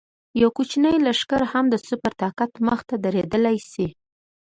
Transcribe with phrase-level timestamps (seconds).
[0.41, 3.87] یو کوچنی لښکر هم د سوپر طاقت مخې ته درېدلی شي.